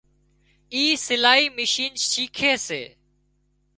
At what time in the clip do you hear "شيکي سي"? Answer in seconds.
2.09-2.81